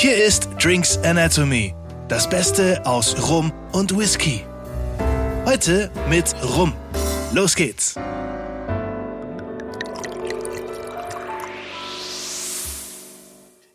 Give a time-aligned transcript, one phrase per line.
[0.00, 1.74] Hier ist Drinks Anatomy,
[2.06, 4.44] das Beste aus Rum und Whisky.
[5.44, 6.72] Heute mit Rum.
[7.34, 7.96] Los geht's.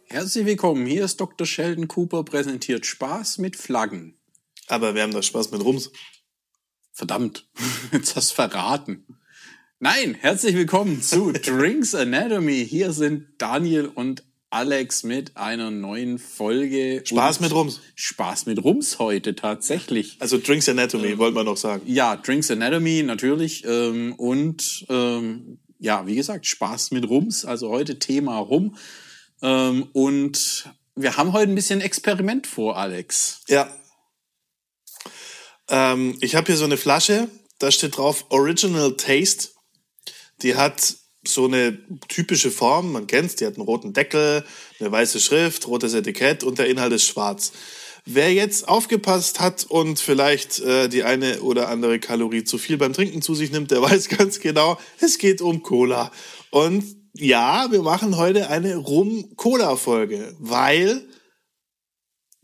[0.06, 1.46] Herzlich willkommen, hier ist Dr.
[1.46, 4.18] Sheldon Cooper, präsentiert Spaß mit Flaggen.
[4.68, 5.92] Aber wir haben doch Spaß mit Rums.
[6.94, 7.50] Verdammt,
[7.92, 9.06] jetzt hast du verraten.
[9.80, 12.66] Nein, herzlich willkommen zu Drinks Anatomy.
[12.66, 14.24] Hier sind Daniel und
[14.54, 17.02] Alex mit einer neuen Folge.
[17.04, 17.82] Spaß mit Rums.
[17.96, 20.18] Spaß mit Rums heute tatsächlich.
[20.20, 21.82] Also Drinks Anatomy, wollte man noch sagen.
[21.88, 23.66] Ja, Drinks Anatomy natürlich.
[23.66, 27.46] Ähm, und ähm, ja, wie gesagt, Spaß mit Rums.
[27.46, 28.78] Also heute Thema Rum.
[29.42, 33.42] Ähm, und wir haben heute ein bisschen Experiment vor, Alex.
[33.48, 33.76] Ja.
[35.68, 39.50] Ähm, ich habe hier so eine Flasche, da steht drauf Original Taste.
[40.44, 40.96] Die hat
[41.26, 41.78] so eine
[42.08, 44.44] typische Form, man kennt's, die hat einen roten Deckel,
[44.80, 47.52] eine weiße Schrift, rotes Etikett und der Inhalt ist schwarz.
[48.06, 52.92] Wer jetzt aufgepasst hat und vielleicht äh, die eine oder andere Kalorie zu viel beim
[52.92, 56.12] Trinken zu sich nimmt, der weiß ganz genau, es geht um Cola.
[56.50, 56.84] Und
[57.14, 61.06] ja, wir machen heute eine Rum-Cola-Folge, weil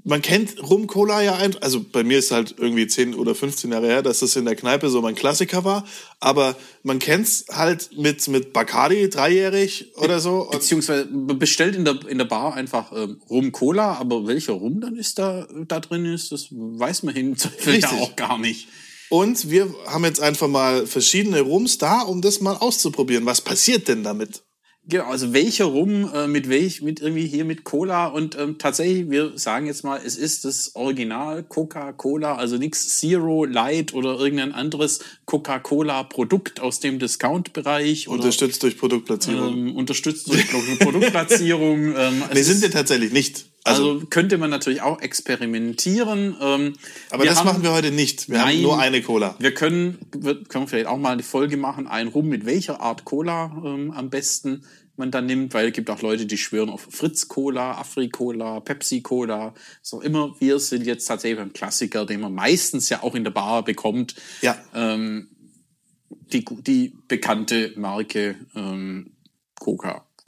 [0.10, 3.86] man kennt Rum-Cola ja ein, also bei mir ist halt irgendwie 10 oder 15 Jahre
[3.86, 5.86] her, dass das in der Kneipe so mein Klassiker war,
[6.20, 10.50] aber man kennt's halt mit, mit Bacardi, dreijährig oder so.
[10.52, 14.96] Beziehungsweise bestellt in der, in der Bar einfach ähm, Rum Cola, aber welcher Rum dann
[14.96, 18.68] ist da, da drin ist, das weiß man hin ja auch gar nicht.
[19.10, 23.28] Und wir haben jetzt einfach mal verschiedene Rums da, um das mal auszuprobieren.
[23.28, 24.42] Was passiert denn damit?
[24.90, 29.08] Genau, also welcher Rum äh, mit welch, mit irgendwie hier mit Cola und ähm, tatsächlich,
[29.12, 34.52] wir sagen jetzt mal, es ist das Original Coca-Cola, also nichts Zero, Light oder irgendein
[34.52, 39.54] anderes Coca-Cola-Produkt aus dem Discount-Bereich Unterstützt durch Produktplatzierung.
[39.70, 41.94] ähm, unterstützt durch Pro- Produktplatzierung.
[41.96, 43.46] ähm, nee, sind wir tatsächlich nicht.
[43.64, 46.36] Also, also könnte man natürlich auch experimentieren.
[46.42, 46.74] Ähm,
[47.10, 48.30] aber das haben- machen wir heute nicht.
[48.30, 48.62] Wir haben Nein.
[48.62, 49.36] nur eine Cola.
[49.40, 53.06] Wir können, wir können vielleicht auch mal eine Folge machen, ein Rum mit welcher Art
[53.06, 54.64] Cola ähm, am besten
[54.96, 59.94] man dann nimmt, weil es gibt auch Leute, die schwören auf Fritz-Cola, Afri-Cola, Pepsi-Cola, was
[59.94, 60.36] auch immer.
[60.40, 64.16] Wir sind jetzt tatsächlich beim Klassiker, den man meistens ja auch in der Bar bekommt.
[64.42, 64.58] Ja.
[64.76, 65.30] Ähm,
[66.34, 69.14] die, die bekannte Marke ähm,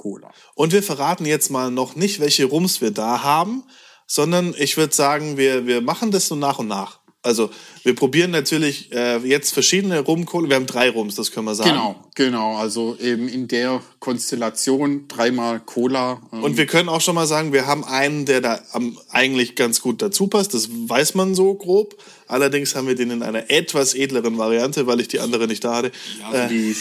[0.01, 0.31] Coca-Cola.
[0.55, 3.63] Und wir verraten jetzt mal noch nicht, welche Rums wir da haben,
[4.07, 6.99] sondern ich würde sagen, wir, wir machen das so nach und nach.
[7.23, 7.51] Also
[7.83, 10.49] wir probieren natürlich äh, jetzt verschiedene Rumkohle.
[10.49, 11.69] Wir haben drei Rums, das können wir sagen.
[11.69, 12.57] Genau, genau.
[12.57, 16.19] Also eben in der Konstellation dreimal Cola.
[16.33, 19.55] ähm, Und wir können auch schon mal sagen, wir haben einen, der da am, eigentlich
[19.55, 20.55] ganz gut dazu passt.
[20.55, 21.95] Das weiß man so grob.
[22.27, 25.75] Allerdings haben wir den in einer etwas edleren Variante, weil ich die andere nicht da
[25.75, 25.91] hatte.
[26.31, 26.75] Also die,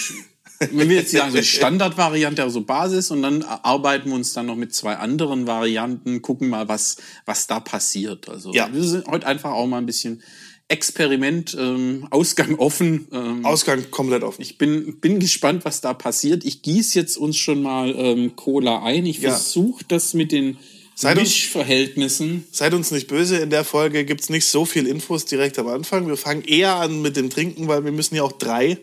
[0.61, 4.47] wenn wir jetzt sagen, so die Standardvariante, also Basis, und dann arbeiten wir uns dann
[4.47, 8.29] noch mit zwei anderen Varianten, gucken mal, was, was da passiert.
[8.29, 8.69] Also Ja.
[8.73, 10.23] wir sind heute einfach auch mal ein bisschen
[10.69, 13.09] Experiment, ähm, Ausgang offen.
[13.13, 14.41] Ähm, Ausgang komplett offen.
[14.43, 16.45] ich bin, bin gespannt, was da passiert.
[16.45, 19.05] Ich gieße jetzt uns schon mal ähm, Cola ein.
[19.07, 19.31] Ich Ja.
[19.31, 20.59] versuche das mit den
[20.95, 22.45] Seid uns- Mischverhältnissen.
[22.53, 26.07] Seid uns nicht böse, in der Folge gibt's nicht so viel Infos direkt am Anfang.
[26.07, 28.79] Wir fangen eher an mit dem Trinken, weil wir müssen ja auch drei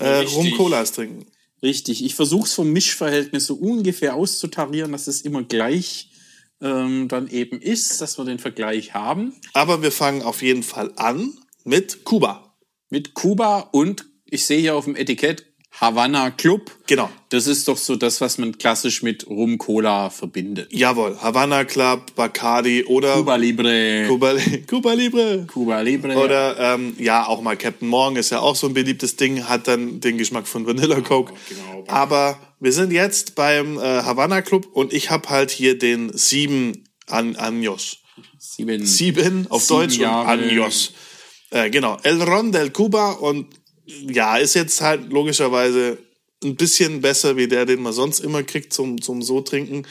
[0.00, 0.36] äh, Richtig.
[0.36, 1.26] Rum-Colas trinken.
[1.62, 2.04] Richtig.
[2.04, 6.10] Ich versuche es vom Mischverhältnis so ungefähr auszutarieren, dass es immer gleich
[6.60, 9.34] ähm, dann eben ist, dass wir den Vergleich haben.
[9.52, 11.32] Aber wir fangen auf jeden Fall an
[11.64, 12.56] mit Kuba.
[12.88, 15.46] Mit Kuba und ich sehe hier auf dem Etikett
[15.80, 16.70] Havana Club.
[16.86, 17.08] Genau.
[17.30, 20.68] Das ist doch so das, was man klassisch mit Rum Cola verbindet.
[20.72, 24.04] Jawohl, Havana Club, Bacardi oder Cuba Libre.
[24.08, 24.34] Cuba,
[24.68, 25.46] Cuba Libre.
[25.46, 26.16] Cuba Libre.
[26.16, 29.68] Oder ähm, ja, auch mal Captain Morgan ist ja auch so ein beliebtes Ding, hat
[29.68, 31.32] dann den Geschmack von Vanilla Coke.
[31.48, 31.84] genau.
[31.88, 36.84] Aber wir sind jetzt beim äh, Havana Club und ich habe halt hier den sieben
[37.06, 37.96] An Años.
[38.38, 38.84] sieben.
[38.84, 40.32] Sieben auf Sieben Deutsch Jahre.
[40.34, 40.90] und Años.
[41.52, 43.46] Äh, genau, El Ron del Cuba und
[44.08, 45.98] ja, ist jetzt halt logischerweise
[46.42, 49.86] ein bisschen besser wie der, den man sonst immer kriegt zum, zum so trinken.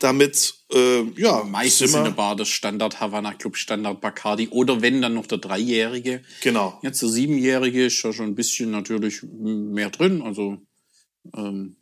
[0.00, 4.82] Damit, äh, ja, Meistens sind in der Bar das Standard Havana Club, Standard Bacardi oder
[4.82, 6.22] wenn dann noch der Dreijährige.
[6.42, 6.78] Genau.
[6.82, 10.58] Jetzt der Siebenjährige ist ja schon ein bisschen natürlich mehr drin, also
[11.34, 11.76] ähm,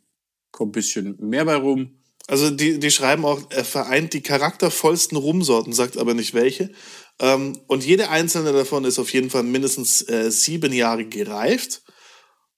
[0.51, 2.02] kommt ein bisschen mehr bei rum.
[2.27, 6.71] Also die, die schreiben auch, er vereint die charaktervollsten Rumsorten, sagt aber nicht welche.
[7.19, 11.81] Ähm, und jede einzelne davon ist auf jeden Fall mindestens äh, sieben Jahre gereift.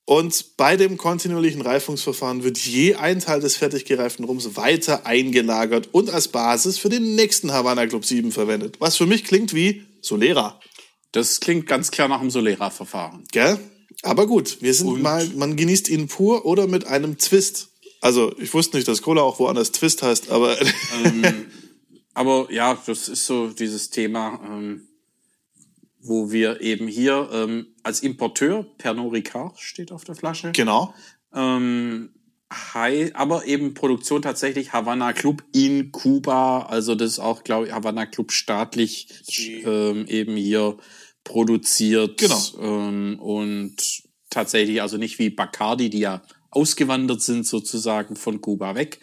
[0.08, 5.90] Und bei dem kontinuierlichen Reifungsverfahren wird je ein Teil des fertig gereiften Rums weiter eingelagert
[5.94, 8.76] und als Basis für den nächsten Havana Club 7 verwendet.
[8.80, 10.60] Was für mich klingt wie Solera.
[11.12, 13.24] Das klingt ganz klar nach dem Solera-Verfahren.
[13.32, 13.58] Gell?
[14.04, 17.70] Aber gut, wir sind mal, man genießt ihn pur oder mit einem Twist.
[18.02, 20.58] Also, ich wusste nicht, dass Cola auch woanders Twist heißt, aber
[22.14, 24.88] aber ja, das ist so dieses Thema, ähm,
[26.00, 30.52] wo wir eben hier ähm, als Importeur, Pernod Ricard steht auf der Flasche.
[30.52, 30.94] Genau.
[31.34, 32.12] Ähm,
[32.74, 36.64] Hi, aber eben Produktion tatsächlich Havana Club in Kuba.
[36.64, 39.08] Also das ist auch, glaube ich, Havana Club staatlich
[39.66, 40.78] ähm, eben hier
[41.24, 42.20] produziert.
[42.20, 42.40] Genau.
[42.62, 46.22] Ähm, und tatsächlich also nicht wie Bacardi, die ja
[46.56, 49.00] ausgewandert sind sozusagen von Kuba weg.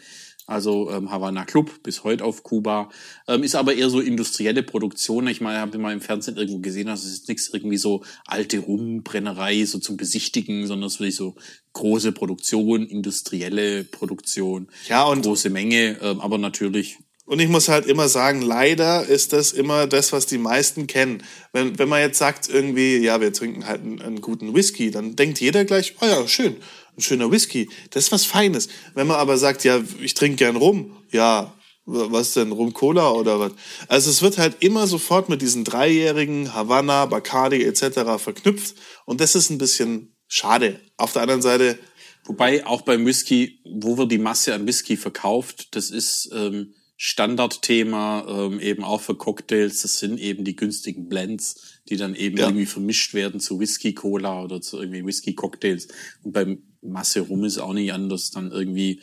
[0.47, 2.91] Also ähm, Havana Club bis heute auf Kuba.
[3.29, 5.29] Ähm, ist aber eher so industrielle Produktion.
[5.29, 8.59] Ich meine, habe mal im Fernsehen irgendwo gesehen, also es ist nichts irgendwie so alte
[8.59, 11.37] Rumbrennerei so zum Besichtigen, sondern es ist wirklich so
[11.75, 17.87] große Produktion, industrielle Produktion, Ja, und- große Menge, ähm, aber natürlich Und ich muss halt
[17.87, 21.23] immer sagen, leider ist das immer das, was die meisten kennen.
[21.53, 25.15] Wenn, wenn man jetzt sagt irgendwie, ja, wir trinken halt einen, einen guten Whisky, dann
[25.15, 26.57] denkt jeder gleich, oh ja, schön,
[26.97, 28.69] ein schöner Whisky, das ist was Feines.
[28.95, 31.55] Wenn man aber sagt, ja, ich trinke gern Rum, ja,
[31.87, 33.53] wa- was denn, Rum Cola oder was?
[33.89, 38.19] Also es wird halt immer sofort mit diesen dreijährigen Havanna, Bacardi etc.
[38.19, 38.75] verknüpft
[39.07, 40.81] und das ist ein bisschen schade.
[40.97, 41.79] Auf der anderen Seite,
[42.25, 48.27] Wobei auch beim Whisky, wo wird die Masse an Whisky verkauft, das ist ähm, Standardthema
[48.29, 49.83] ähm, eben auch für Cocktails.
[49.83, 52.47] Das sind eben die günstigen Blends, die dann eben Ja.
[52.47, 55.89] irgendwie vermischt werden zu Whisky Cola oder zu irgendwie Whisky Cocktails.
[56.23, 58.31] Und beim Masse Rum ist auch nicht anders.
[58.31, 59.01] Dann irgendwie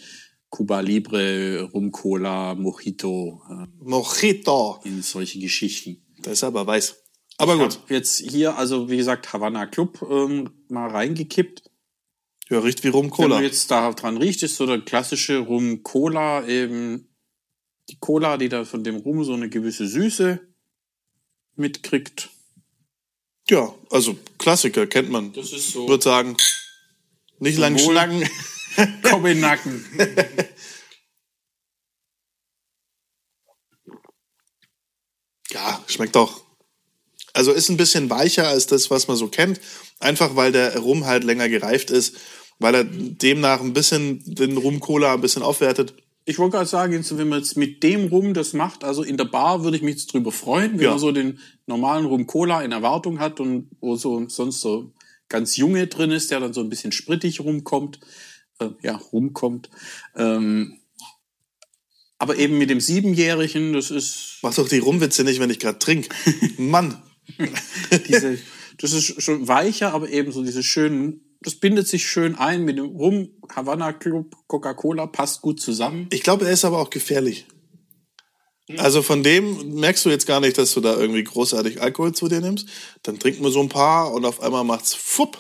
[0.50, 6.02] Cuba Libre, Rum Cola, Mojito, äh, Mojito, in solche Geschichten.
[6.22, 6.95] das ist aber weiß.
[7.38, 11.63] Aber Ich gut, jetzt hier, also wie gesagt, Havana Club ähm, mal reingekippt.
[12.50, 13.36] ja, riecht wie Rum Wenn Cola.
[13.36, 17.06] man jetzt da dran riecht, ist so der klassische Rum Cola eben
[17.90, 20.40] die Cola, die da von dem Rum so eine gewisse Süße
[21.56, 22.30] mitkriegt.
[23.50, 25.34] Ja, also Klassiker kennt man.
[25.34, 26.38] Das ist so würde sagen,
[27.40, 28.30] nicht lang schnacken.
[29.04, 29.86] Kobenacken.
[35.52, 36.44] Ja, schmeckt doch.
[37.34, 39.60] Also ist ein bisschen weicher als das, was man so kennt.
[40.00, 42.16] Einfach weil der Rum halt länger gereift ist,
[42.60, 45.96] weil er demnach ein bisschen den Rum-Cola ein bisschen aufwertet.
[46.30, 49.18] Ich wollte gerade sagen, jetzt, wenn man jetzt mit dem Rum das macht, also in
[49.18, 50.90] der Bar würde ich mich jetzt drüber freuen, wenn Ja.
[50.92, 54.94] man so den normalen Rum Cola in Erwartung hat und wo so sonst so
[55.28, 58.00] ganz Junge drin ist, der dann so ein bisschen sprittig rumkommt,
[58.60, 59.72] äh, ja, rumkommt.
[60.16, 60.78] Ähm,
[62.20, 65.80] aber eben mit dem Siebenjährigen, das ist Mach doch die Rumwitze nicht, wenn ich gerade
[65.80, 66.10] trink.
[66.60, 67.02] Mann.
[68.08, 68.38] diese,
[68.78, 72.78] das ist schon weicher, aber eben so diese schönen, das bindet sich schön ein mit
[72.78, 76.08] dem Rum, Havana Club, Coca-Cola, passt gut zusammen.
[76.12, 77.46] Ich glaube, er ist aber auch gefährlich.
[78.78, 82.28] Also von dem merkst du jetzt gar nicht, dass du da irgendwie großartig Alkohol zu
[82.28, 82.68] dir nimmst.
[83.02, 85.40] Dann trinkt man so ein paar und auf einmal macht's fupp.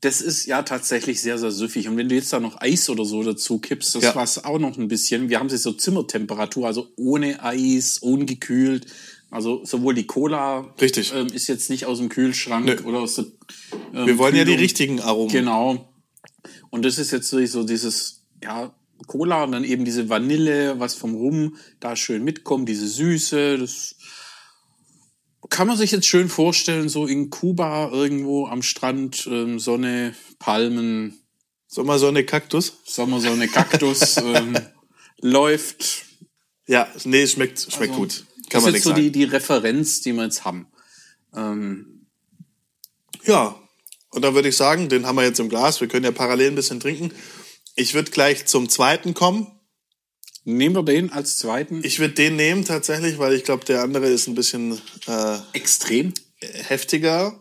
[0.00, 1.86] Das ist ja tatsächlich sehr, sehr süffig.
[1.88, 4.14] Und wenn du jetzt da noch Eis oder so dazu kippst, das Ja.
[4.14, 5.28] war's auch noch ein bisschen.
[5.28, 8.86] Wir haben sie so Zimmertemperatur, also ohne Eis, ungekühlt.
[9.30, 11.12] Also sowohl die Cola Richtig.
[11.14, 12.88] Ähm, ist jetzt nicht aus dem Kühlschrank Nö.
[12.88, 13.26] oder aus der
[13.94, 14.60] ähm, Wir wollen ja die Kühlung.
[14.62, 15.32] richtigen Aromen.
[15.32, 15.92] Genau.
[16.70, 18.74] Und das ist jetzt so dieses, ja,
[19.06, 23.96] Cola und dann eben diese Vanille, was vom Rum da schön mitkommt, diese Süße, das
[25.48, 31.18] kann man sich jetzt schön vorstellen, so in Kuba irgendwo am Strand, ähm, Sonne, Palmen,
[31.66, 32.78] Sommersonne, Kaktus.
[32.84, 34.56] Sommersonne, Kaktus, ähm,
[35.20, 36.04] läuft.
[36.66, 38.24] Ja, nee, schmeckt, schmeckt Also, gut.
[38.48, 39.02] Kann das man ist jetzt so sagen.
[39.02, 40.66] die, die Referenz, die wir jetzt haben.
[41.34, 42.06] Ähm,
[43.24, 43.59] Ja,
[44.10, 45.80] und dann würde ich sagen, den haben wir jetzt im Glas.
[45.80, 47.12] Wir können ja parallel ein bisschen trinken.
[47.76, 49.46] Ich würde gleich zum zweiten kommen.
[50.44, 51.82] nehmen wir den als zweiten.
[51.84, 56.12] Ich würde den nehmen tatsächlich, weil ich glaube, der andere ist ein bisschen äh, Extrem.
[56.40, 57.38] heftiger.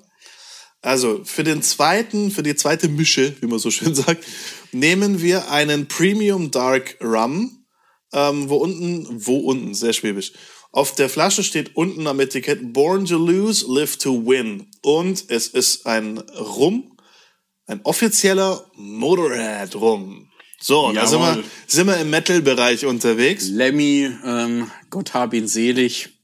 [0.81, 4.23] Also für den zweiten, für die zweite Mische, wie man so schön sagt,
[4.71, 7.65] nehmen wir einen Premium Dark Rum,
[8.13, 10.33] ähm, wo unten, wo unten, sehr schwäbisch.
[10.71, 14.67] Auf der Flasche steht unten am Etikett Born to Lose, Live to Win.
[14.81, 16.95] Und es ist ein Rum,
[17.65, 20.29] ein offizieller Motorhead-Rum.
[20.61, 23.47] So, da sind wir, sind wir im Metal-Bereich unterwegs.
[23.47, 26.18] Lemmy, ähm, Gott hab ihn selig.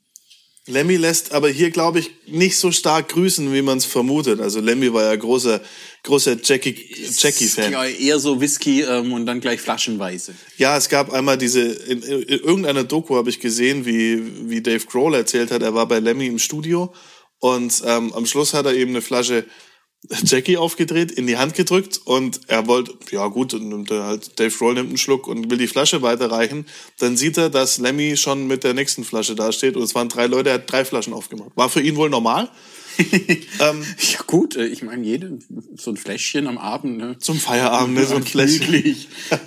[0.68, 4.40] Lemmy lässt aber hier, glaube ich, nicht so stark grüßen, wie man es vermutet.
[4.40, 5.62] Also Lemmy war ja großer,
[6.02, 6.76] großer Jackie,
[7.16, 7.72] Jackie-Fan.
[7.72, 10.34] Ja, eher so Whisky ähm, und dann gleich flaschenweise.
[10.58, 14.86] Ja, es gab einmal diese, in, in irgendeiner Doku habe ich gesehen, wie, wie Dave
[14.88, 16.92] Grohl erzählt hat, er war bei Lemmy im Studio
[17.40, 19.46] und ähm, am Schluss hat er eben eine Flasche
[20.24, 24.56] Jackie aufgedreht, in die Hand gedrückt und er wollte, ja gut, und nimmt halt, Dave
[24.56, 26.66] Grohl nimmt einen Schluck und will die Flasche weiterreichen.
[27.00, 30.28] Dann sieht er, dass Lemmy schon mit der nächsten Flasche dasteht und es waren drei
[30.28, 31.52] Leute, er hat drei Flaschen aufgemacht.
[31.56, 32.50] War für ihn wohl normal.
[33.60, 35.40] ähm, Ja gut, äh, ich meine, jede
[35.76, 37.18] so ein Fläschchen am Abend, ne?
[37.20, 38.96] zum Feierabend, ne, so ein Fläschchen.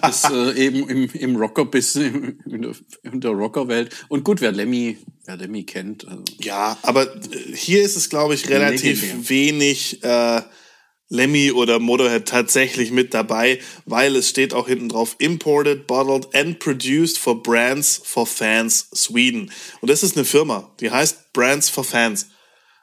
[0.00, 3.94] Das äh, eben im, im Rocker-Biss, in der, in der Rockerwelt.
[4.08, 8.34] Und gut, wer Lemmy, wer Lemmy kennt, also, Ja, aber äh, hier ist es, glaube
[8.34, 9.28] ich, relativ Legendär.
[9.30, 10.42] wenig äh,
[11.10, 16.58] Lemmy oder Motorhead tatsächlich mit dabei, weil es steht auch hinten drauf imported, bottled and
[16.58, 19.50] produced for brands for fans Sweden.
[19.80, 22.26] Und das ist eine Firma, die heißt Brands for Fans.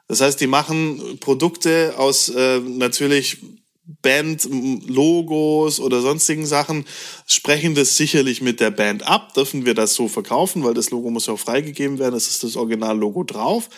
[0.07, 3.37] Das heißt, die machen Produkte aus äh, natürlich
[4.01, 6.85] Band-Logos oder sonstigen Sachen,
[7.27, 11.11] sprechen das sicherlich mit der Band ab, dürfen wir das so verkaufen, weil das Logo
[11.11, 13.69] muss ja auch freigegeben werden, es ist das Originallogo drauf.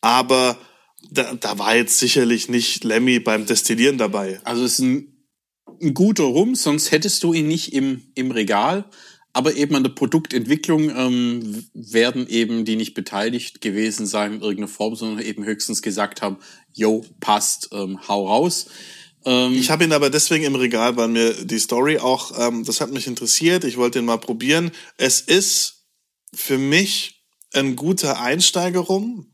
[0.00, 0.58] Aber
[1.10, 4.40] da, da war jetzt sicherlich nicht Lemmy beim Destillieren dabei.
[4.44, 5.26] also es ist ein,
[5.82, 8.84] ein guter Rum, sonst hättest du ihn nicht im, im Regal.
[9.32, 14.68] Aber eben an der Produktentwicklung ähm, werden eben die nicht beteiligt gewesen sein in irgendeiner
[14.68, 16.38] Form, sondern eben höchstens gesagt haben,
[16.72, 18.66] yo, passt, ähm, hau raus.
[19.24, 22.80] Ähm, Ich habe ihn aber deswegen im Regal, weil mir die Story auch, ähm, das
[22.80, 23.64] hat mich interessiert.
[23.64, 24.72] Ich wollte ihn mal probieren.
[24.96, 25.84] Es ist
[26.34, 27.22] für mich
[27.52, 29.32] ein guter Einsteigerrum.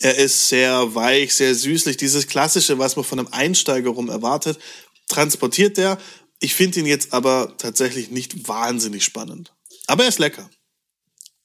[0.00, 1.96] Er ist sehr weich, sehr süßlich.
[1.96, 4.58] Dieses klassische, was man von einem Einsteigerrum erwartet,
[5.08, 5.98] transportiert der.
[6.42, 9.54] Ich finde ihn jetzt aber tatsächlich nicht wahnsinnig spannend.
[9.86, 10.50] Aber er ist lecker.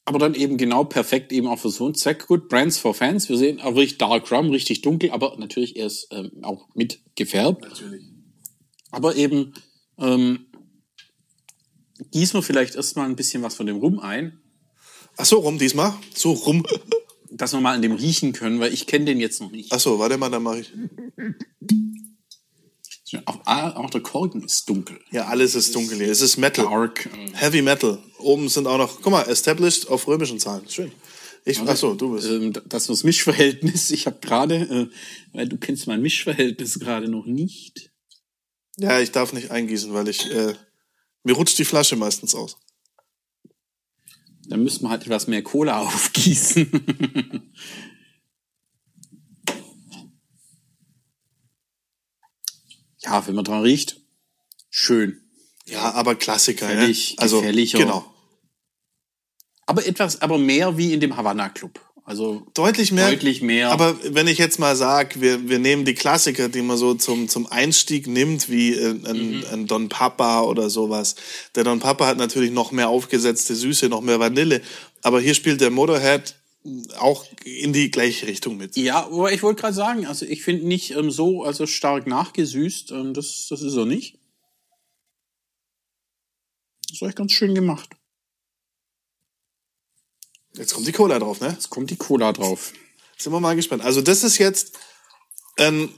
[0.06, 2.28] Aber dann eben genau perfekt eben auch für so einen Zweck.
[2.28, 3.30] Gut, Brands for Fans.
[3.30, 7.02] Wir sehen auch wirklich Dark Rum, richtig dunkel, aber natürlich er ist ähm, auch mit
[7.16, 7.62] gefärbt.
[7.62, 8.06] Natürlich.
[8.92, 9.54] Aber eben
[10.00, 10.48] ähm,
[12.12, 14.42] gießen wir vielleicht erstmal ein bisschen was von dem Rum ein,
[15.18, 15.94] Ach so, rum diesmal?
[16.16, 16.64] So rum.
[17.32, 19.74] dass wir mal an dem riechen können, weil ich kenne den jetzt noch nicht.
[19.74, 20.72] Ach so, warte mal, dann mache ich.
[23.26, 25.00] Auch, ah, auch der Korken ist dunkel.
[25.12, 26.12] Ja, alles ist dunkel hier.
[26.12, 26.66] Es ist Metal.
[26.66, 27.06] Dark.
[27.06, 27.98] äh, Heavy Metal.
[28.20, 30.68] Oben sind auch noch, guck mal, established auf römischen Zahlen.
[30.70, 30.92] Schön.
[31.46, 32.28] Ich, ach so, du bist.
[32.28, 34.88] Ähm, das das Mischverhältnis, ich habe gerade, äh,
[35.32, 37.92] weil du kennst mein Mischverhältnis gerade noch nicht.
[38.78, 40.56] Ja, ich darf nicht eingießen, weil ich, äh,
[41.24, 42.58] mir rutscht die Flasche meistens aus.
[44.50, 46.70] Dann müssen wir halt etwas mehr Cola aufgießen.
[53.08, 54.02] ja, wenn man dran riecht,
[54.70, 55.22] schön.
[55.66, 57.18] Ja, aber Klassiker, Gefällig, ja.
[57.20, 57.80] Also, gefälliger.
[57.80, 58.14] genau.
[59.66, 61.80] Aber etwas, aber mehr wie in dem Havana Club.
[62.06, 63.10] Also Deutlich mehr.
[63.10, 63.70] Deutlich mehr.
[63.70, 67.28] Aber wenn ich jetzt mal sag, wir, wir nehmen die Klassiker, die man so zum,
[67.28, 69.44] zum Einstieg nimmt, wie äh, ein, Mhm.
[69.52, 71.16] ein Don Papa oder sowas.
[71.56, 74.62] Der Don Papa hat natürlich noch mehr aufgesetzte Süße, noch mehr Vanille.
[75.02, 76.36] Aber hier spielt der Motorhead
[76.98, 78.76] auch in die gleiche Richtung mit.
[78.76, 82.92] ja, aber ich wollte gerade sagen, also ich finde nicht ähm, so also stark nachgesüßt.
[82.92, 84.20] Ähm, das, das ist er nicht.
[86.88, 87.90] Das ist echt ganz schön gemacht.
[90.54, 91.50] Jetzt kommt die Cola drauf, ne?
[91.50, 92.74] Jetzt kommt die Cola drauf.
[93.18, 93.84] Sind wir mal gespannt.
[93.84, 94.78] Also das ist jetzt
[95.58, 95.94] ein,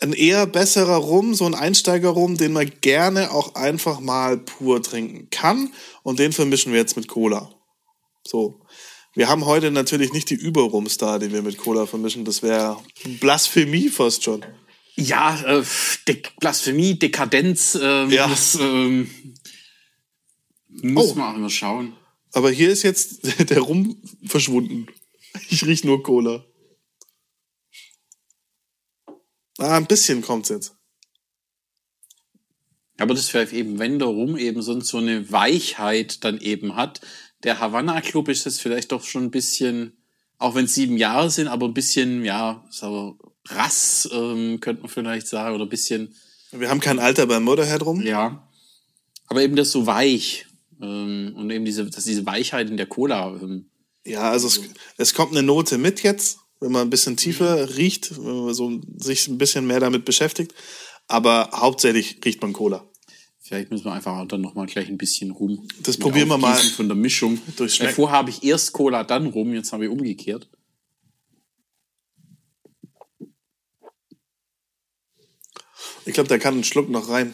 [0.00, 5.30] ein eher besserer Rum, so ein Einsteigerrum, den man gerne auch einfach mal pur trinken
[5.30, 5.72] kann.
[6.02, 7.50] Und den vermischen wir jetzt mit Cola.
[8.26, 8.60] So.
[9.18, 12.24] Wir haben heute natürlich nicht die Überrums da, die wir mit Cola vermischen.
[12.24, 12.80] Das wäre
[13.18, 14.46] Blasphemie fast schon.
[14.94, 15.64] Ja, äh,
[16.06, 18.28] De Blasphemie, Dekadenz, ähm, Ja.
[18.28, 19.10] das ähm,
[20.68, 21.14] muss Oh.
[21.16, 21.96] man auch immer schauen.
[22.32, 24.86] Aber hier ist jetzt der Rum verschwunden.
[25.50, 26.44] Ich riech nur Cola.
[29.58, 30.76] Ah, ein bisschen kommt's jetzt.
[32.98, 37.00] Aber das vielleicht eben, wenn der Rum eben so, so eine Weichheit dann eben hat.
[37.44, 39.96] Der Havanna Club ist jetzt vielleicht doch schon ein bisschen,
[40.38, 44.90] auch wenn es sieben Jahre sind, aber ein bisschen, ja, so rass, ähm, könnte man
[44.90, 46.14] vielleicht sagen, oder ein bisschen,
[46.52, 48.02] Wir haben kein Alter beim Motorhead rum.
[48.02, 48.44] ja.
[49.30, 50.46] Aber eben das so weich.
[50.80, 53.36] Ähm, und eben diese, dass diese Weichheit in der Cola.
[53.42, 53.68] Ähm,
[54.06, 54.62] Ja, also es,
[54.96, 58.80] es kommt eine Note mit jetzt, wenn man ein bisschen tiefer riecht, wenn man so
[58.96, 60.54] sich ein bisschen mehr damit beschäftigt.
[61.08, 62.87] Aber hauptsächlich riecht man Cola.
[63.48, 65.66] Vielleicht müssen wir einfach dann nochmal gleich ein bisschen rum.
[65.82, 66.54] Das probieren wir mal.
[66.54, 67.40] Von der Mischung.
[67.56, 67.86] Durchschmecken.
[67.88, 70.50] Weil vorher habe ich erst Cola, dann rum, jetzt habe ich umgekehrt.
[76.04, 77.32] Ich glaube, da kann ein Schluck noch rein.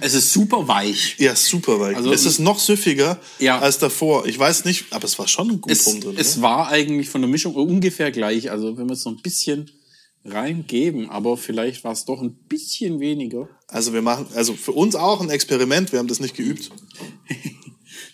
[0.00, 1.16] Es ist super weich.
[1.20, 1.96] Ja, super weich.
[1.96, 3.60] Also- es ist noch süffiger Ja.
[3.60, 4.26] als davor.
[4.26, 6.16] Ich weiß nicht, aber es war schon gut Es, rum drin.
[6.18, 6.42] es ne?
[6.42, 8.50] war eigentlich von der Mischung ungefähr gleich.
[8.50, 9.70] Also wenn wir es noch ein bisschen
[10.32, 13.48] reingeben, aber vielleicht war es doch ein bisschen weniger.
[13.66, 15.92] Also wir machen, also für uns auch ein Experiment.
[15.92, 16.70] Wir haben das nicht geübt.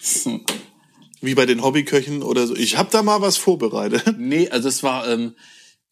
[0.00, 0.40] So.
[1.22, 2.54] Wie bei den Hobbyköchen oder so.
[2.54, 4.04] Ich habe da mal was vorbereitet.
[4.18, 5.34] Nee, also es war, ähm,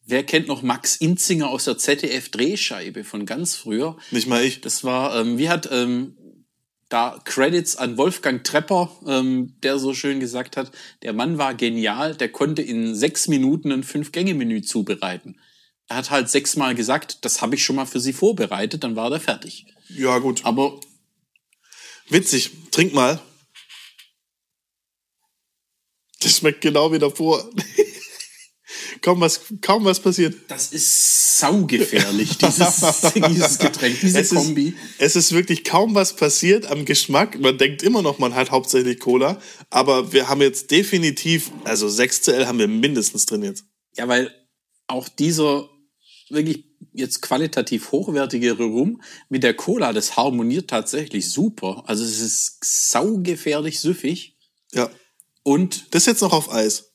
[0.05, 3.97] wer kennt noch Max Inzinger aus der ZDF-Drehscheibe von ganz früher?
[4.11, 4.61] Nicht mal ich.
[4.61, 6.15] Das war, ähm, wie hat ähm,
[6.89, 12.15] da Credits an Wolfgang Trepper, ähm, der so schön gesagt hat, der Mann war genial,
[12.15, 15.37] der konnte in sechs Minuten ein Fünf-Gänge-Menü zubereiten.
[15.93, 19.11] Er hat halt sechsmal gesagt, das habe ich schon mal für Sie vorbereitet, dann war
[19.11, 19.67] der fertig.
[19.89, 20.43] Ja, gut.
[20.43, 20.79] Aber
[22.09, 22.49] Witzig.
[22.71, 23.21] Trink mal.
[26.19, 27.47] Das schmeckt genau wie davor.
[29.01, 30.35] kaum, was, kaum was passiert.
[30.47, 32.81] das ist saugefährlich, dieses,
[33.27, 34.69] dieses Getränk, diese es Kombi.
[34.69, 37.39] Ist, es ist wirklich kaum was passiert am Geschmack.
[37.39, 39.39] Man denkt immer noch, man hat hauptsächlich Cola.
[39.69, 43.65] Aber wir haben jetzt definitiv, also 6CL haben wir mindestens drin jetzt.
[43.95, 44.33] Ja, weil
[44.87, 45.69] auch dieser
[46.33, 51.83] wirklich jetzt qualitativ hochwertigere Rum mit der Cola, das harmoniert tatsächlich super.
[51.87, 54.37] Also es ist saugefährlich süffig
[54.73, 54.89] Ja.
[55.43, 56.91] und Das jetzt noch auf Eis.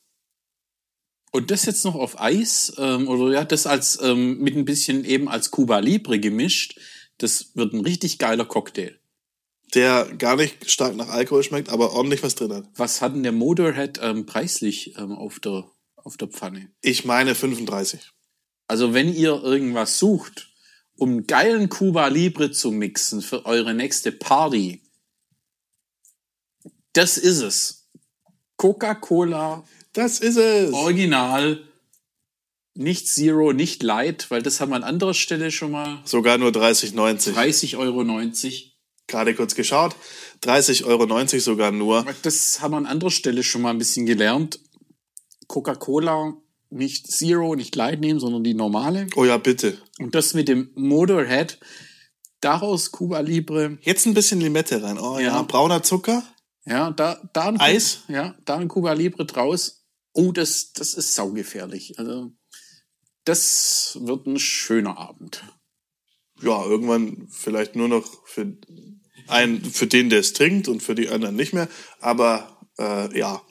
[1.32, 5.04] und das jetzt noch auf Eis ähm, oder ja das als ähm, mit ein bisschen
[5.04, 6.78] eben als Cuba Libre gemischt.
[7.18, 8.98] Das wird ein richtig geiler Cocktail.
[9.74, 12.68] Der gar nicht stark nach Alkohol schmeckt, aber ordentlich was drin hat.
[12.76, 16.70] Was hat denn der Motorhead ähm, preislich ähm, auf der auf der Pfanne?
[16.80, 18.00] Ich meine 35.
[18.68, 20.50] Also wenn ihr irgendwas sucht,
[20.96, 24.82] um geilen Cuba Libre zu mixen für eure nächste Party,
[26.92, 27.88] das ist es.
[28.56, 30.72] Coca-Cola Das ist es.
[30.72, 31.64] Original,
[32.74, 36.00] nicht Zero, nicht Light, weil das haben wir an anderer Stelle schon mal.
[36.04, 37.32] Sogar nur 30,90.
[37.32, 38.02] 30,90 Euro.
[39.06, 39.96] Gerade kurz geschaut.
[40.42, 42.04] 30,90 Euro sogar nur.
[42.22, 44.60] Das haben wir an anderer Stelle schon mal ein bisschen gelernt.
[45.46, 46.36] Coca-Cola
[46.70, 49.06] nicht Zero, nicht Light nehmen, sondern die normale.
[49.16, 49.78] Oh ja, bitte.
[49.98, 51.58] Und das mit dem Motorhead,
[52.40, 54.98] daraus Cuba Libre, Jetzt ein bisschen Limette rein.
[54.98, 55.42] Oh ja, Ja.
[55.42, 56.22] brauner Zucker.
[56.64, 58.00] Ja, da, da ein Eis?
[58.08, 59.86] Ja, da ein Cuba Libre draus.
[60.12, 61.98] Oh, das, das ist saugefährlich.
[61.98, 62.32] Also,
[63.24, 65.44] das wird ein schöner Abend.
[66.42, 68.56] Ja, irgendwann vielleicht nur noch für
[69.28, 71.68] einen, für den, der es trinkt und für die anderen nicht mehr.
[72.00, 73.42] Aber äh, ja.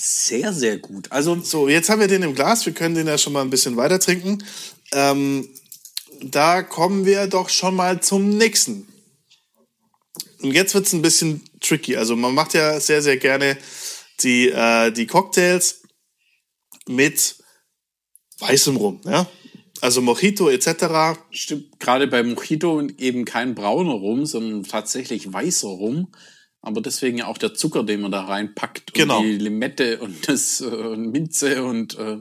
[0.00, 1.10] Sehr, sehr gut.
[1.10, 2.64] Also, So, jetzt haben wir den im Glas.
[2.64, 4.44] Wir können den ja schon mal ein bisschen weiter trinken.
[4.92, 5.48] Ähm,
[6.22, 8.86] da kommen wir doch schon mal zum nächsten.
[10.40, 11.96] Und jetzt wird's ein bisschen tricky.
[11.96, 13.58] Also man macht ja sehr, sehr gerne
[14.20, 15.82] die, äh, die Cocktails
[16.86, 17.36] mit
[18.38, 19.00] weißem Rum.
[19.04, 19.26] Ja?
[19.80, 21.18] Also Mojito etc.
[21.30, 26.12] stimmt, gerade bei Mojito eben kein brauner Rum, sondern tatsächlich weißer Rum.
[26.60, 28.92] Aber deswegen ja auch der Zucker, den man da reinpackt.
[28.94, 29.18] Genau.
[29.18, 32.18] Und die Limette und das äh, Minze und äh,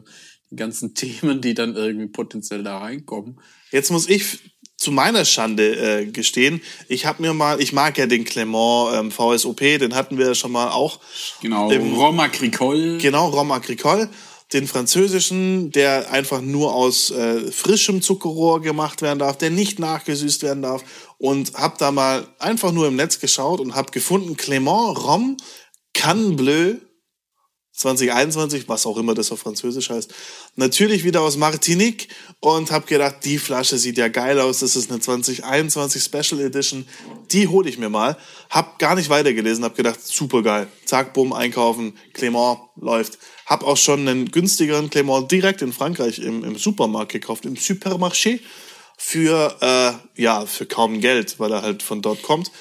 [0.52, 3.39] die ganzen Themen, die dann irgendwie potenziell da reinkommen.
[3.71, 4.39] Jetzt muss ich
[4.78, 9.12] zu meiner Schande äh, gestehen, ich habe mir mal, ich mag ja den Clement ähm,
[9.12, 11.00] VSOP, den hatten wir ja schon mal auch.
[11.41, 13.00] Genau, Im- Rom Agricole.
[13.00, 14.08] Genau, Rhum Agricole,
[14.54, 20.43] den französischen, der einfach nur aus äh, frischem Zuckerrohr gemacht werden darf, der nicht nachgesüßt
[20.43, 20.84] werden darf.
[21.19, 25.38] Und habe da mal einfach nur im Netz geschaut und habe gefunden, Clement Rhum
[25.93, 26.75] Canne Bleu
[27.77, 30.12] 2021, was auch immer das auf Französisch heißt.
[30.56, 32.08] Natürlich wieder aus Martinique
[32.39, 34.60] und habe gedacht, die Flasche sieht ja geil aus.
[34.60, 36.88] Das ist eine 2021 Special Edition.
[37.32, 38.17] Die hole ich mir mal.
[38.49, 40.67] Hab gar nicht weitergelesen, hab gedacht, super geil.
[40.86, 41.97] Zack, bumm, einkaufen.
[42.15, 43.19] Clément läuft.
[43.45, 48.39] Hab auch schon einen günstigeren Clément direkt in Frankreich im, im Supermarkt gekauft, im Supermarché
[48.98, 52.52] für äh, ja für kaum Geld, weil er halt von dort kommt.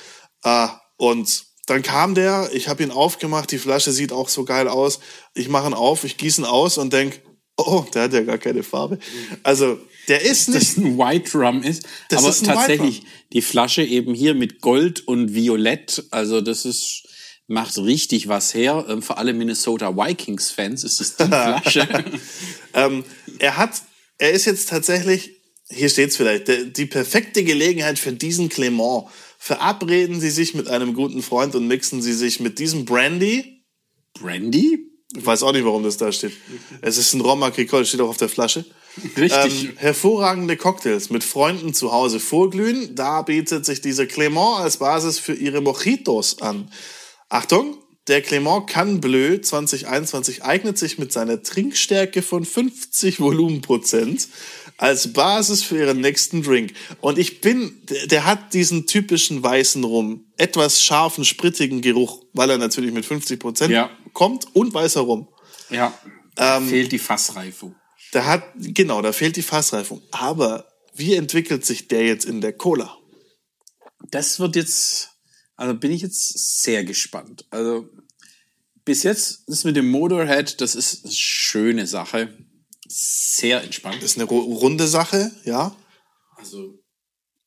[0.45, 4.69] Äh, und dann kam der, ich habe ihn aufgemacht, die Flasche sieht auch so geil
[4.69, 5.01] aus.
[5.35, 7.21] Ich mache ihn auf, ich gieße ihn aus und denk,
[7.57, 8.99] oh, der hat ja gar keine Farbe.
[9.43, 10.61] Also der ist nicht.
[10.61, 11.85] das ein White Rum ist.
[12.11, 16.05] Das aber ist tatsächlich die Flasche eben hier mit Gold und Violett.
[16.11, 17.03] Also das ist
[17.49, 18.85] macht richtig was her.
[18.89, 22.05] Ähm, Für alle Minnesota Vikings Fans ist es die Flasche.
[22.75, 23.05] Ähm,
[23.39, 23.83] er hat,
[24.19, 25.36] er ist jetzt tatsächlich,
[25.71, 29.05] hier steht's vielleicht, der, die perfekte Gelegenheit für diesen Clement.
[29.39, 33.65] Verabreden Sie sich mit einem guten Freund und mixen Sie sich mit diesem Brandy.
[34.15, 34.91] Brandy?
[35.17, 36.33] Ich weiß auch nicht, warum das da steht.
[36.83, 38.65] Es ist ein Rom Agricole, steht auch auf der Flasche.
[39.17, 39.65] Richtig.
[39.65, 42.95] Ähm, hervorragende Cocktails mit Freunden zu Hause vorglühen.
[42.95, 46.71] Da bietet sich dieser Clement als Basis für ihre Mojitos an.
[47.29, 47.77] Achtung,
[48.09, 54.29] der Clement Canne Bleu 2021 eignet sich mit seiner Trinkstärke von 50 Volumenprozent
[54.79, 56.75] als Basis für ihren nächsten Drink.
[57.01, 62.59] Und ich bin, der, hat diesen typischen weißen Rum, etwas scharfen, sprittigen Geruch, weil er
[62.59, 63.91] natürlich mit 50 Prozent Ja.
[64.13, 65.29] kommt und weißer Rum.
[65.71, 65.99] ja.
[66.39, 67.75] Ähm, Fehlt die Fassreifung.
[68.13, 70.03] Da hat, genau, da fehlt die Fassreifung.
[70.11, 72.95] Aber wie entwickelt sich der jetzt in der Cola?
[74.11, 75.13] Das wird jetzt,
[75.57, 77.47] also bin ich jetzt sehr gespannt.
[77.51, 77.89] Also
[78.85, 82.29] bis jetzt das mit dem Motorhead, das ist eine schöne Sache.
[82.89, 83.97] Sehr entspannt.
[84.03, 85.75] Das ist eine ru- runde Sache, ja.
[86.37, 86.79] Also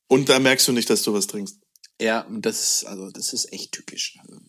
[0.08, 1.58] Und da merkst du nicht, dass du was trinkst.
[2.00, 4.18] Ja, das, also das ist echt tückisch.
[4.20, 4.40] Also.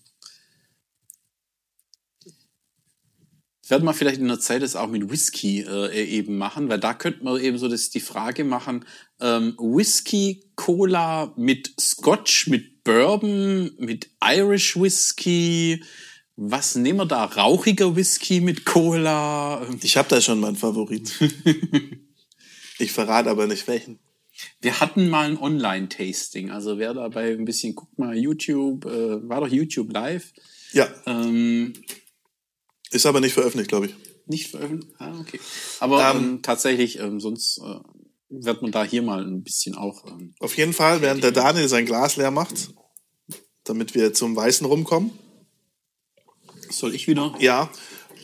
[3.68, 6.94] Werden wir vielleicht in der Zeit das auch mit Whisky äh, eben machen, weil da
[6.94, 8.86] könnte man eben so das die Frage machen,
[9.22, 15.84] ähm, Whisky, Cola mit Scotch, mit Bourbon, mit Irish Whisky,
[16.44, 17.26] was nehmen wir da?
[17.26, 19.64] Rauchiger Whisky mit Cola?
[19.84, 21.14] Ich habe da schon meinen Favorit.
[22.80, 24.00] ich verrate aber nicht welchen.
[24.60, 29.42] Wir hatten mal ein Online-Tasting, also wer dabei ein bisschen guckt mal YouTube, äh, war
[29.42, 30.34] doch YouTube live.
[30.72, 30.88] Ja.
[31.06, 31.74] Ähm,
[32.90, 33.96] Ist aber nicht veröffentlicht, glaube ich.
[34.26, 34.96] Nicht veröffentlicht?
[34.98, 35.40] Ah, okay.
[35.80, 37.76] Aber Ähm, ähm, tatsächlich, ähm, sonst äh,
[38.30, 40.08] wird man da hier mal ein bisschen auch.
[40.08, 42.74] Ähm, Auf jeden Fall, während der Daniel sein Glas leer macht,
[43.64, 45.12] damit wir zum Weißen rumkommen.
[46.78, 47.34] Soll ich wieder?
[47.40, 47.70] Ja,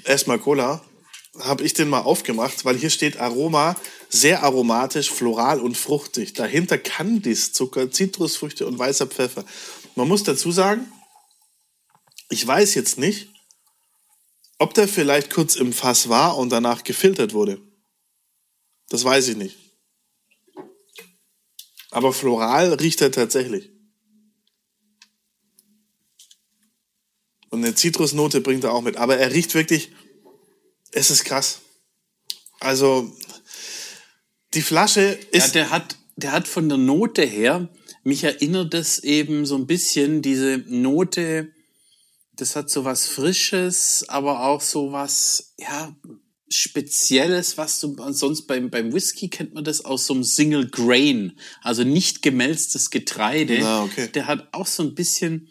[0.04, 0.84] erstmal Cola.
[1.40, 3.76] Habe ich den mal aufgemacht, weil hier steht Aroma,
[4.10, 6.34] sehr aromatisch, floral und fruchtig.
[6.34, 9.46] Dahinter Kandiszucker, Zitrusfrüchte und weißer Pfeffer.
[9.96, 10.92] Man muss dazu sagen,
[12.30, 13.30] ich weiß jetzt nicht,
[14.58, 17.62] ob der vielleicht kurz im Fass war und danach gefiltert wurde.
[18.90, 19.58] Das weiß ich nicht.
[21.92, 23.77] Aber floral riecht er tatsächlich.
[27.50, 28.98] Und eine Zitrusnote bringt er auch mit.
[28.98, 29.92] Aber er riecht wirklich,
[30.92, 31.62] es ist krass.
[32.60, 33.12] Also,
[34.54, 37.70] die Flasche Ja, ist, der hat, der hat von der Note her,
[38.04, 41.52] mich erinnert das eben so ein bisschen, diese Note,
[42.34, 45.96] das hat so was Frisches, aber auch so was, ja,
[46.50, 51.38] Spezielles, was du sonst beim, beim Whisky kennt man das aus so einem Single Grain,
[51.62, 53.66] also nicht gemälztes Getreide.
[53.66, 54.08] Ah, okay.
[54.14, 55.50] Der hat auch so ein bisschen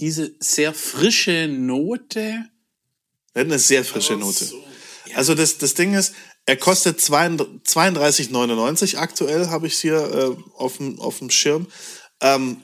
[0.00, 2.48] diese sehr frische Note.
[3.34, 4.52] er hat eine sehr frische Note.
[5.14, 6.14] Also das, das Ding ist,
[6.46, 11.66] er kostet 32,99 aktuell, habe ich hier äh, auf, dem, auf dem Schirm.
[12.20, 12.58] Ähm,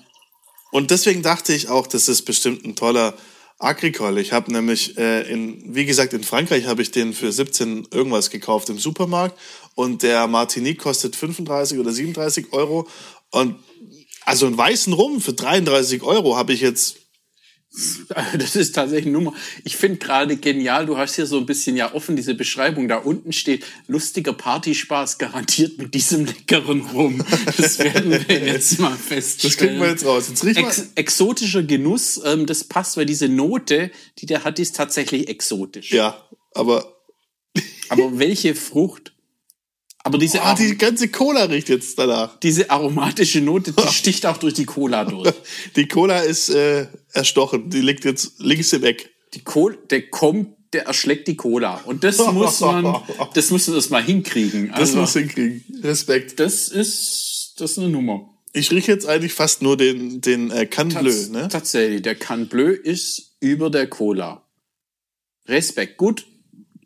[0.70, 3.14] und deswegen dachte ich auch, das ist bestimmt ein toller
[3.58, 4.20] Agricole.
[4.20, 8.30] Ich habe nämlich, äh, in, wie gesagt, in Frankreich habe ich den für 17 irgendwas
[8.30, 9.38] gekauft im Supermarkt
[9.74, 12.88] und der Martinique kostet 35 oder 37 Euro.
[13.30, 13.56] Und
[14.24, 16.99] also einen weißen Rum für 33 Euro habe ich jetzt
[18.38, 19.32] Das ist tatsächlich Nummer.
[19.64, 22.88] Ich finde gerade genial, du hast hier so ein bisschen ja offen diese Beschreibung.
[22.88, 27.24] Da unten steht, lustiger Partyspaß garantiert mit diesem leckeren Rum.
[27.56, 29.52] Das werden wir jetzt mal feststellen.
[29.52, 30.28] Das kriegen wir jetzt raus.
[30.28, 30.56] Jetzt riech.
[30.56, 35.92] Ex exotischer Genuss, ähm, das passt, weil diese Note, die der hat, ist tatsächlich exotisch.
[35.92, 36.96] Ja, aber
[37.88, 39.12] Aber welche Frucht?
[40.02, 42.38] Aber diese, ah, die ganze Cola riecht jetzt danach.
[42.40, 45.32] diese aromatische Note, die sticht auch durch die Cola durch.
[45.76, 47.68] Die Cola ist äh, erstochen.
[47.70, 49.10] Die liegt jetzt links im Eck.
[49.34, 51.80] Die Cola, der kommt, der erschlägt die Cola.
[51.84, 52.96] Und das muss man,
[53.34, 54.68] das muss man das mal hinkriegen.
[54.70, 55.64] Das Also, muss hinkriegen.
[55.82, 56.40] Respekt.
[56.40, 58.26] das ist, das ist eine Nummer.
[58.52, 61.48] Ich rieche jetzt eigentlich fast nur den, den äh, Can Bleu, ne?
[61.48, 64.44] Tatsächlich, der Can Bleu ist über der Cola.
[65.46, 65.98] Respekt.
[65.98, 66.26] Gut,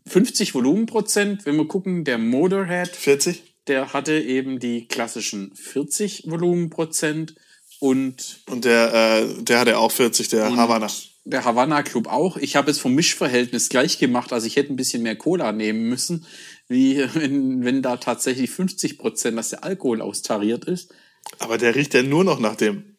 [0.06, 1.46] 50 Volumenprozent.
[1.46, 3.42] Wenn wir gucken, der Motorhead, 40?
[3.66, 7.34] der hatte eben die klassischen 40 Volumenprozent
[7.80, 10.90] und Und der, äh, der hatte auch 40, der Havanna.
[11.24, 12.36] der Havanna Club auch.
[12.36, 15.88] Ich habe es vom Mischverhältnis gleich gemacht, also ich hätte ein bisschen mehr Cola nehmen
[15.88, 16.26] müssen,
[16.68, 20.94] wie wenn, wenn da tatsächlich 50 Prozent, dass der Alkohol austariert ist.
[21.38, 22.96] Aber der riecht ja nur noch nach dem.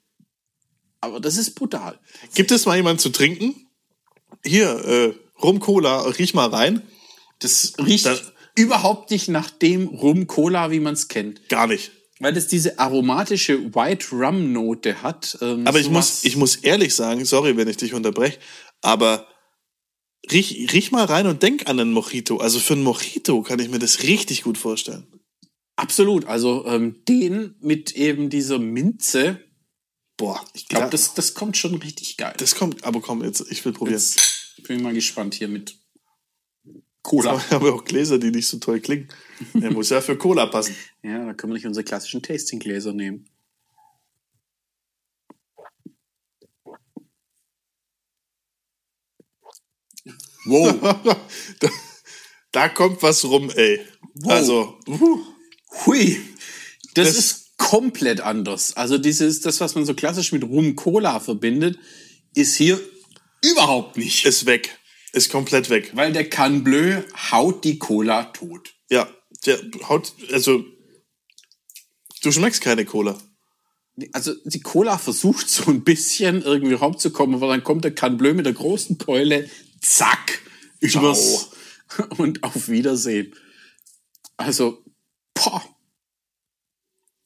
[1.01, 1.99] Aber das ist brutal.
[2.33, 3.67] Gibt es mal jemanden zu trinken?
[4.43, 6.81] Hier, äh, Rum Cola, riech mal rein.
[7.45, 8.19] Das riecht Da-
[8.55, 11.47] überhaupt nicht nach dem Rum Cola, wie man es kennt.
[11.49, 11.91] Gar nicht.
[12.19, 15.37] Weil das diese aromatische White Rum Note hat.
[15.41, 18.39] Ähm, Aber ich muss, ich muss ehrlich sagen, sorry, wenn ich dich unterbreche,
[18.81, 19.27] aber
[20.31, 22.37] riech, riech mal rein und denk an einen Mojito.
[22.37, 25.07] Also für einen Mojito kann ich mir das richtig gut vorstellen.
[25.75, 26.25] Absolut.
[26.25, 29.41] Also ähm, den mit eben dieser Minze,
[30.17, 32.33] Boah, ich glaube, ja, das, das kommt schon richtig geil.
[32.37, 33.97] das kommt, aber komm, jetzt, ich will probieren.
[33.97, 34.21] Jetzt
[34.65, 35.75] bin ich mal gespannt hier mit
[37.05, 37.37] Cola.
[37.37, 39.07] Ich habe auch Gläser, die nicht so toll klingen.
[39.53, 40.75] Der muss ja für Cola passen.
[41.03, 43.27] Ja, da können wir nicht unsere klassischen Tastinggläser nehmen.
[50.45, 50.95] Wow.
[51.59, 51.69] da,
[52.51, 53.81] da kommt was rum, ey.
[54.25, 55.19] Also, uh,
[55.85, 56.21] Hui.
[56.93, 58.75] Das, Das- ist komplett anders.
[58.75, 61.79] Also dieses, das, was man so klassisch mit Rum Cola verbindet,
[62.33, 62.79] ist hier
[63.41, 64.25] überhaupt nicht.
[64.25, 64.77] ist weg.
[65.15, 65.91] Ist komplett weg.
[65.93, 67.01] Weil der Can Bleu
[67.31, 68.73] haut die Cola tot.
[68.89, 69.07] Ja,
[69.45, 70.65] der haut, also,
[72.21, 73.17] du schmeckst keine Cola.
[74.11, 78.33] Also die Cola versucht so ein bisschen irgendwie raumzukommen, aber dann kommt der Can Bleu
[78.33, 79.49] mit der großen Keule,
[79.81, 80.41] zack,
[80.81, 81.51] übers
[82.17, 83.33] und auf Wiedersehen.
[84.35, 84.83] Also,
[85.33, 85.63] boah,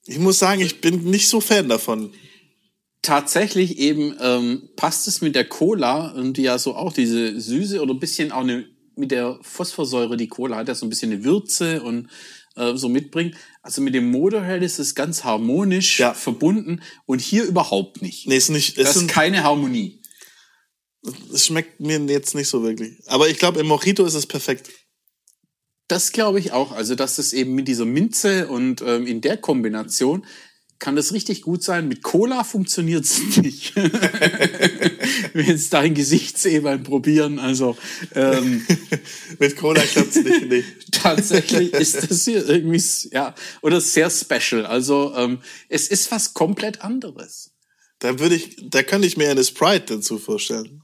[0.06, 2.14] Ich muss sagen, ich bin nicht so Fan davon.
[3.02, 7.82] Tatsächlich eben ähm, passt es mit der Cola, ähm, die ja so auch diese Süße
[7.82, 11.12] oder ein bisschen auch eine mit der Phosphorsäure, die Cola hat ja so ein bisschen
[11.14, 12.10] eine Würze und
[12.58, 13.36] äh, so mitbringt.
[13.62, 16.14] Also mit dem Motorhead ist es ganz harmonisch Ja.
[16.14, 18.28] verbunden und hier überhaupt nicht.
[18.28, 20.02] Nee, ist nicht, es das ist keine Harmonie.
[21.34, 23.00] es schmeckt mir jetzt nicht so wirklich.
[23.08, 24.70] Aber ich glaube, im Mojito ist es perfekt.
[25.88, 26.74] Das glaube ich auch.
[26.74, 30.26] Also, dass es eben mit dieser Minze und ähm, in der Kombination
[30.80, 31.88] kann das richtig gut sein.
[31.90, 33.76] Mit Cola funktioniert es nicht.
[35.34, 37.38] Wenn jetzt dein Gesicht sehe beim Probieren.
[37.38, 37.78] Also
[38.16, 38.66] ähm,
[39.40, 40.50] Mit Cola klappt's nicht.
[40.50, 40.64] Nee.
[40.92, 44.66] tatsächlich ist das hier irgendwie ja oder sehr special.
[44.66, 47.52] Also ähm, es ist was komplett anderes.
[48.00, 50.82] Da würde ich, da könnte ich mir eine Sprite dazu vorstellen.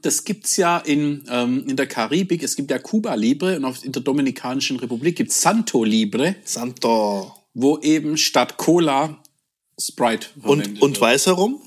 [0.00, 2.42] Das gibt's ja in, ähm, in der Karibik.
[2.42, 7.41] Es gibt ja Cuba Libre und auf, in der Dominikanischen Republik gibt's Santo Libre, Santo.
[7.54, 9.22] Wo eben statt Cola
[9.80, 11.60] Sprite Und, und weiß herum?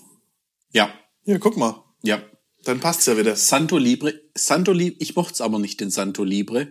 [0.72, 0.94] Ja,
[1.26, 1.84] Ja, guck mal.
[2.02, 2.22] ja.
[2.64, 3.36] Dann passt's ja wieder.
[3.36, 6.70] Santo Libre, Santo Libre, ich mochte es aber nicht, den Santo Libre.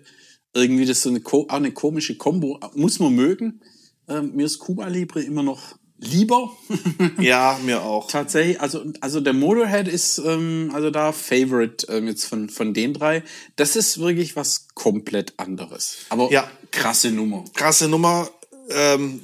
[0.52, 2.58] Irgendwie das ist so eine, auch eine komische Kombo.
[2.74, 3.60] Muss man mögen.
[4.08, 6.50] Ähm, mir ist Cuba Libre immer noch lieber.
[7.20, 8.08] Ja, mir auch.
[8.10, 12.92] Tatsächlich, also, also der Motorhead ist ähm, also da Favorite ähm, jetzt von, von den
[12.92, 13.22] drei.
[13.54, 15.98] Das ist wirklich was komplett anderes.
[16.08, 16.50] Aber Ja.
[16.72, 17.44] krasse Nummer.
[17.54, 18.28] Krasse Nummer.
[18.70, 19.20] Ähm,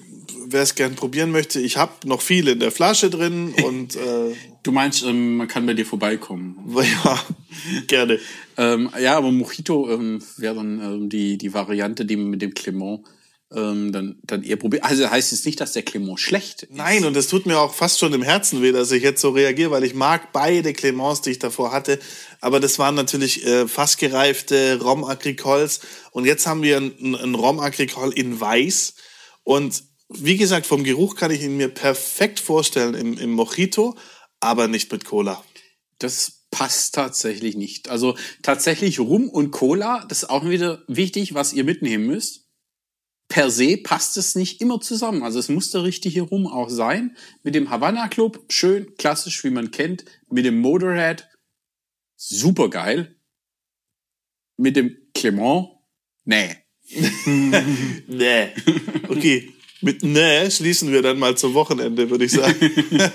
[0.46, 4.34] Wer es gern probieren möchte, ich habe noch viel in der Flasche drin und äh,
[4.62, 6.56] Du meinst, ähm, man kann bei dir vorbeikommen.
[7.04, 7.24] ja,
[7.86, 8.18] gerne.
[8.58, 12.52] Ähm, ja, aber Mojito ähm, wäre dann ähm, die, die Variante, die man mit dem
[12.52, 13.00] Clement
[13.54, 14.84] ähm, dann, dann eher probiert.
[14.84, 16.74] Also heißt es nicht, dass der Clement schlecht ist.
[16.74, 19.30] Nein, und es tut mir auch fast schon im Herzen weh, dass ich jetzt so
[19.30, 21.98] reagiere, weil ich mag beide Clements, die ich davor hatte.
[22.42, 25.80] Aber das waren natürlich äh, fassgereifte Rom Agricoles.
[26.10, 28.94] Und jetzt haben wir einen, einen Rom Agricole in Weiß.
[29.44, 33.96] Und wie gesagt, vom Geruch kann ich ihn mir perfekt vorstellen im, im Mojito,
[34.40, 35.42] aber nicht mit Cola.
[35.98, 37.88] Das passt tatsächlich nicht.
[37.88, 42.48] Also tatsächlich Rum und Cola, das ist auch wieder wichtig, was ihr mitnehmen müsst.
[43.28, 45.22] Per se passt es nicht immer zusammen.
[45.22, 47.16] Also es muss der richtige Rum auch sein.
[47.44, 50.04] Mit dem Havana Club, schön, klassisch, wie man kennt.
[50.28, 51.28] Mit dem Motorhead,
[52.16, 53.16] super geil.
[54.56, 55.68] Mit dem Clement,
[56.24, 56.56] nee.
[58.06, 58.48] Nee.
[59.08, 59.50] Okay.
[59.82, 62.54] Mit nee schließen wir dann mal zum Wochenende, würde ich sagen.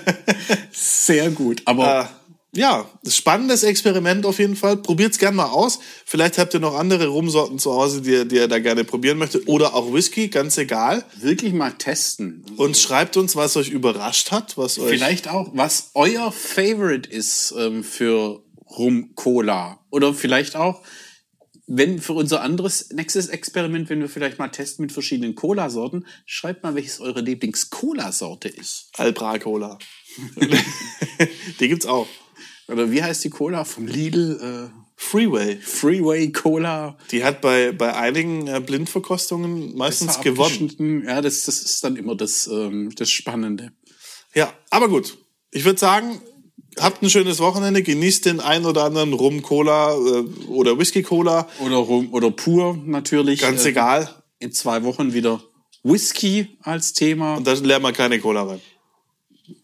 [0.72, 1.62] Sehr gut.
[1.64, 2.10] Aber
[2.54, 4.78] Äh, ja, spannendes Experiment auf jeden Fall.
[4.78, 5.78] Probiert's gern mal aus.
[6.06, 9.18] Vielleicht habt ihr noch andere Rumsorten zu Hause, die, ihr- die ihr da gerne probieren
[9.18, 9.46] möchtet.
[9.46, 11.04] Oder auch Whisky, ganz egal.
[11.20, 12.44] wirklich mal testen.
[12.56, 14.88] Und schreibt uns, was euch überrascht hat, was euch.
[14.90, 18.42] Vielleicht auch, was euer Favorite ist ähm, für
[18.76, 19.78] Rum Cola.
[19.90, 20.80] Oder vielleicht auch,
[21.66, 26.62] wenn für unser anderes nächstes Experiment, wenn wir vielleicht mal testen mit verschiedenen Cola-Sorten, schreibt
[26.62, 28.90] mal, welches eure Lieblings-Cola-Sorte ist.
[28.96, 29.78] Albra Cola.
[31.60, 32.08] die gibt's auch.
[32.68, 34.70] Oder wie heißt die Cola vom Lidl?
[34.72, 35.56] Äh, Freeway.
[35.56, 36.96] Freeway Cola.
[37.10, 41.04] Die hat bei, bei einigen äh, Blindverkostungen meistens gewonnen.
[41.06, 43.72] Ja, das, das ist dann immer das, ähm, das Spannende.
[44.34, 45.18] Ja, aber gut.
[45.50, 46.20] Ich würde sagen,
[46.78, 51.48] habt ein schönes Wochenende, genießt den ein oder anderen Rum Cola äh, oder Whisky Cola.
[51.60, 53.40] Oder Rum oder pur natürlich.
[53.40, 54.08] Ganz Äh, egal.
[54.38, 55.42] In zwei Wochen wieder
[55.82, 57.36] Whisky als Thema.
[57.36, 58.60] Und da lernen wir keine Cola rein.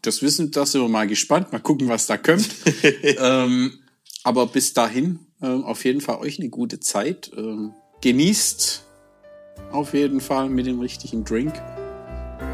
[0.03, 1.53] das wissen, da sind wir mal gespannt.
[1.53, 2.49] Mal gucken, was da kommt.
[3.03, 3.79] ähm,
[4.23, 7.31] aber bis dahin ähm, auf jeden Fall euch eine gute Zeit.
[7.37, 8.85] Ähm, genießt
[9.73, 11.53] auf jeden Fall mit dem richtigen Drink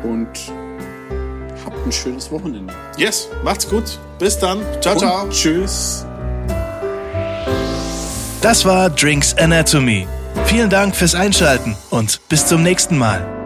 [0.03, 0.29] und
[1.69, 2.73] habt ein schönes Wochenende.
[2.97, 3.99] Yes, macht's gut.
[4.19, 4.61] Bis dann.
[4.81, 5.25] Ciao, ciao.
[5.25, 6.07] Und tschüss.
[8.41, 10.07] Das war Drinks Anatomy.
[10.47, 13.38] Vielen Dank fürs Einschalten und bis zum nächsten Mal.